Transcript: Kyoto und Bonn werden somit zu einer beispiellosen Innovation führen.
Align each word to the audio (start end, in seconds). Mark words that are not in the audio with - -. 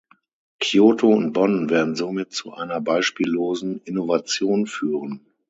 Kyoto 0.59 1.09
und 1.09 1.31
Bonn 1.33 1.69
werden 1.69 1.95
somit 1.95 2.33
zu 2.33 2.53
einer 2.55 2.81
beispiellosen 2.81 3.81
Innovation 3.83 4.65
führen. 4.65 5.27